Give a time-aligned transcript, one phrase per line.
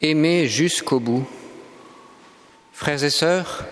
[0.00, 1.26] Aimer jusqu'au bout.
[2.72, 3.64] Frères et sœurs,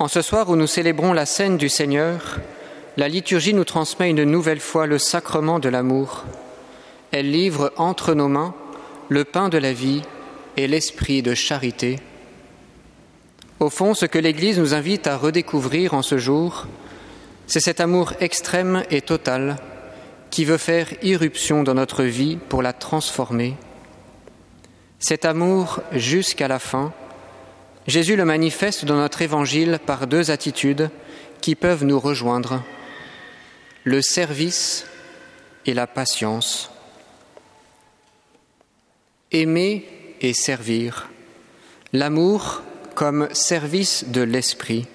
[0.00, 2.40] en ce soir où nous célébrons la scène du Seigneur,
[2.96, 6.24] la liturgie nous transmet une nouvelle fois le sacrement de l'amour.
[7.12, 8.52] Elle livre entre nos mains
[9.08, 10.02] le pain de la vie
[10.56, 12.00] et l'esprit de charité.
[13.60, 16.66] Au fond, ce que l'Église nous invite à redécouvrir en ce jour,
[17.46, 19.56] c'est cet amour extrême et total
[20.30, 23.54] qui veut faire irruption dans notre vie pour la transformer.
[25.00, 26.92] Cet amour jusqu'à la fin,
[27.86, 30.90] Jésus le manifeste dans notre évangile par deux attitudes
[31.40, 32.62] qui peuvent nous rejoindre,
[33.84, 34.84] le service
[35.64, 36.70] et la patience.
[39.32, 39.86] Aimer
[40.20, 41.08] et servir,
[41.94, 42.62] l'amour
[42.94, 44.86] comme service de l'esprit.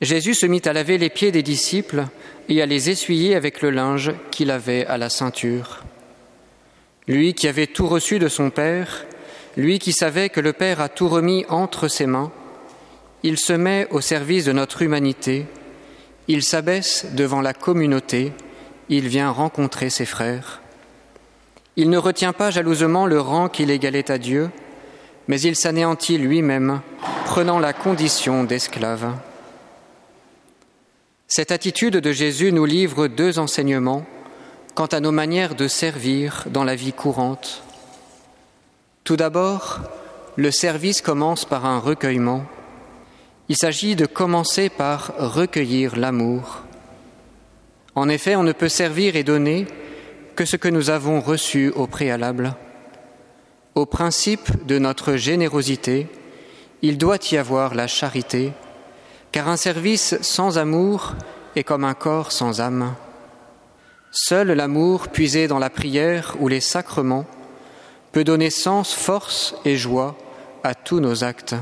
[0.00, 2.06] Jésus se mit à laver les pieds des disciples
[2.48, 5.82] et à les essuyer avec le linge qu'il avait à la ceinture.
[7.10, 9.04] Lui qui avait tout reçu de son Père,
[9.56, 12.30] lui qui savait que le Père a tout remis entre ses mains,
[13.24, 15.46] il se met au service de notre humanité,
[16.28, 18.32] il s'abaisse devant la communauté,
[18.88, 20.62] il vient rencontrer ses frères.
[21.74, 24.48] Il ne retient pas jalousement le rang qu'il égalait à Dieu,
[25.26, 26.80] mais il s'anéantit lui-même,
[27.24, 29.16] prenant la condition d'esclave.
[31.26, 34.06] Cette attitude de Jésus nous livre deux enseignements
[34.74, 37.62] quant à nos manières de servir dans la vie courante.
[39.04, 39.80] Tout d'abord,
[40.36, 42.44] le service commence par un recueillement.
[43.48, 46.62] Il s'agit de commencer par recueillir l'amour.
[47.94, 49.66] En effet, on ne peut servir et donner
[50.36, 52.54] que ce que nous avons reçu au préalable.
[53.74, 56.06] Au principe de notre générosité,
[56.82, 58.52] il doit y avoir la charité,
[59.32, 61.14] car un service sans amour
[61.56, 62.94] est comme un corps sans âme.
[64.12, 67.26] Seul l'amour puisé dans la prière ou les sacrements
[68.12, 70.16] peut donner sens, force et joie
[70.64, 71.54] à tous nos actes.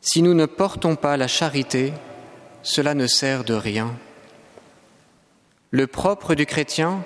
[0.00, 1.92] Si nous ne portons pas la charité,
[2.62, 3.94] cela ne sert de rien.
[5.70, 7.04] Le propre du chrétien,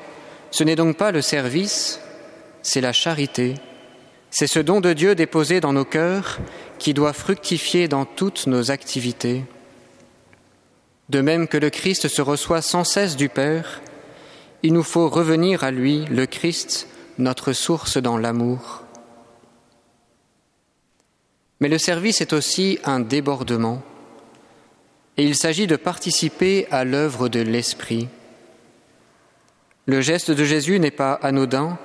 [0.50, 2.00] ce n'est donc pas le service,
[2.62, 3.54] c'est la charité,
[4.30, 6.38] c'est ce don de Dieu déposé dans nos cœurs
[6.78, 9.44] qui doit fructifier dans toutes nos activités.
[11.08, 13.80] De même que le Christ se reçoit sans cesse du Père,
[14.62, 16.86] il nous faut revenir à lui, le Christ,
[17.16, 18.82] notre source dans l'amour.
[21.60, 23.82] Mais le service est aussi un débordement,
[25.16, 28.08] et il s'agit de participer à l'œuvre de l'Esprit.
[29.86, 31.78] Le geste de Jésus n'est pas anodin,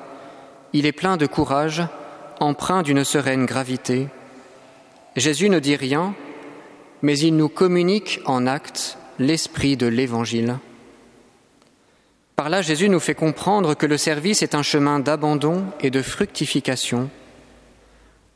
[0.74, 1.82] il est plein de courage,
[2.42, 4.10] empreint d'une sereine gravité.
[5.16, 6.14] Jésus ne dit rien,
[7.02, 10.58] mais il nous communique en acte l'esprit de l'Évangile.
[12.36, 16.02] Par là, Jésus nous fait comprendre que le service est un chemin d'abandon et de
[16.02, 17.10] fructification.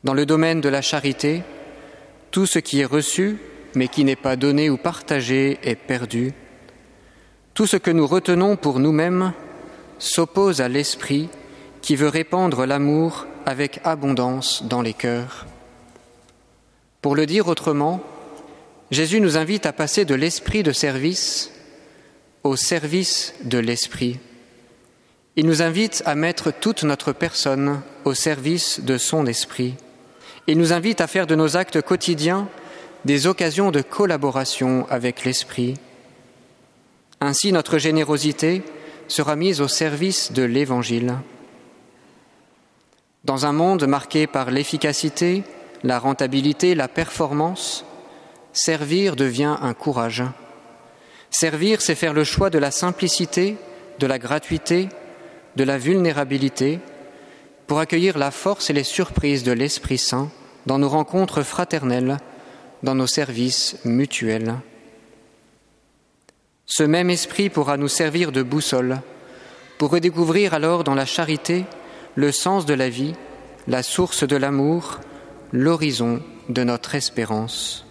[0.04, 1.42] Dans le domaine de la charité,
[2.30, 3.38] tout ce qui est reçu,
[3.74, 6.32] mais qui n'est pas donné ou partagé, est perdu.
[7.54, 9.32] Tout ce que nous retenons pour nous-mêmes
[9.98, 11.28] s'oppose à l'Esprit
[11.82, 15.46] qui veut répandre l'amour avec abondance dans les cœurs.
[17.02, 18.00] Pour le dire autrement,
[18.90, 21.50] Jésus nous invite à passer de l'esprit de service
[22.42, 24.18] au service de l'esprit.
[25.36, 29.74] Il nous invite à mettre toute notre personne au service de son esprit.
[30.46, 32.48] Il nous invite à faire de nos actes quotidiens
[33.04, 35.74] des occasions de collaboration avec l'esprit.
[37.20, 38.62] Ainsi notre générosité
[39.06, 41.16] sera mise au service de l'Évangile.
[43.24, 45.42] Dans un monde marqué par l'efficacité,
[45.84, 47.84] la rentabilité, la performance,
[48.60, 50.24] Servir devient un courage.
[51.30, 53.56] Servir, c'est faire le choix de la simplicité,
[54.00, 54.88] de la gratuité,
[55.54, 56.80] de la vulnérabilité,
[57.68, 60.28] pour accueillir la force et les surprises de l'Esprit Saint
[60.66, 62.16] dans nos rencontres fraternelles,
[62.82, 64.56] dans nos services mutuels.
[66.66, 69.02] Ce même esprit pourra nous servir de boussole
[69.78, 71.64] pour redécouvrir alors dans la charité
[72.16, 73.14] le sens de la vie,
[73.68, 74.98] la source de l'amour,
[75.52, 77.87] l'horizon de notre espérance.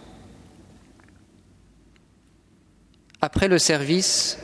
[3.19, 4.37] Après le service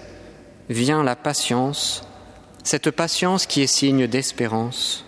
[0.68, 2.08] vient la patience,
[2.64, 5.06] cette patience qui est signe d'espérance.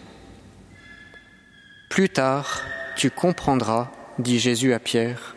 [1.90, 2.62] Plus tard,
[2.96, 3.90] tu comprendras,
[4.20, 5.36] dit Jésus à Pierre.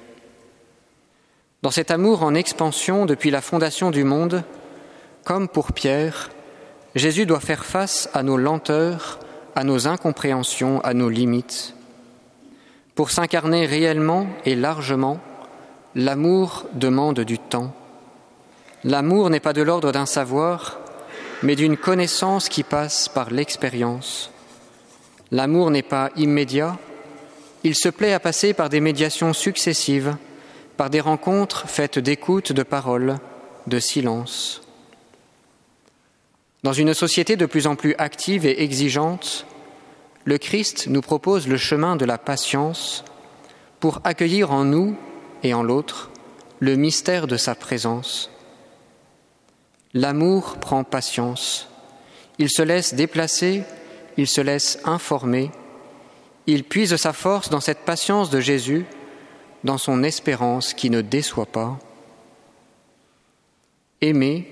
[1.62, 4.44] Dans cet amour en expansion depuis la fondation du monde,
[5.24, 6.28] comme pour Pierre,
[6.94, 9.20] Jésus doit faire face à nos lenteurs,
[9.54, 11.74] à nos incompréhensions, à nos limites.
[12.94, 15.18] Pour s'incarner réellement et largement,
[15.94, 17.72] l'amour demande du temps.
[18.84, 20.78] L'amour n'est pas de l'ordre d'un savoir,
[21.42, 24.30] mais d'une connaissance qui passe par l'expérience.
[25.30, 26.78] L'amour n'est pas immédiat,
[27.64, 30.16] il se plaît à passer par des médiations successives,
[30.76, 33.16] par des rencontres faites d'écoute, de paroles,
[33.66, 34.62] de silence.
[36.62, 39.46] Dans une société de plus en plus active et exigeante,
[40.24, 43.04] le Christ nous propose le chemin de la patience
[43.80, 44.96] pour accueillir en nous
[45.42, 46.10] et en l'autre
[46.60, 48.30] le mystère de sa présence.
[49.94, 51.68] L'amour prend patience,
[52.38, 53.62] il se laisse déplacer,
[54.18, 55.50] il se laisse informer,
[56.46, 58.84] il puise sa force dans cette patience de Jésus,
[59.64, 61.78] dans son espérance qui ne déçoit pas.
[64.00, 64.46] Aimer,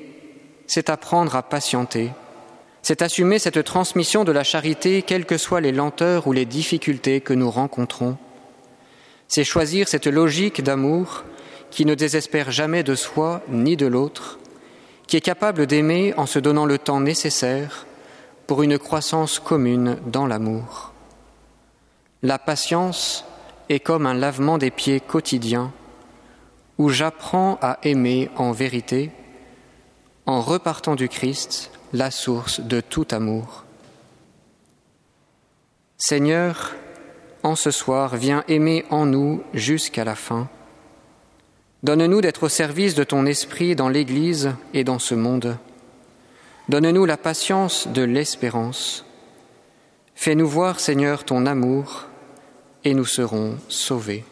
[0.67, 2.11] c'est apprendre à patienter,
[2.83, 7.21] c'est assumer cette transmission de la charité, quelles que soient les lenteurs ou les difficultés
[7.21, 8.17] que nous rencontrons.
[9.29, 11.25] C'est choisir cette logique d'amour
[11.71, 14.38] qui ne désespère jamais de soi ni de l'autre,
[15.06, 17.87] qui est capable d'aimer en se donnant le temps nécessaire
[18.47, 20.93] pour une croissance commune dans l'amour.
[22.23, 23.25] La patience
[23.69, 25.73] est comme un lavement des pieds quotidien
[26.79, 29.11] où j'apprends à aimer en vérité
[30.26, 33.64] en repartant du Christ, la source de tout amour.
[35.97, 36.75] Seigneur,
[37.43, 40.49] en ce soir, viens aimer en nous jusqu'à la fin.
[41.87, 45.56] Donne-nous d'être au service de ton esprit dans l'Église et dans ce monde.
[46.69, 49.05] Donne-nous la patience de l'espérance.
[50.17, 52.06] Fais-nous voir, Seigneur, ton amour,
[52.83, 54.25] et nous serons sauvés.